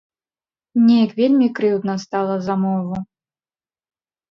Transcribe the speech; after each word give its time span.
Неяк 0.85 1.11
вельмі 1.19 1.49
крыўдна 1.61 1.93
стала 2.05 2.35
за 2.49 2.55
мову. 2.65 2.95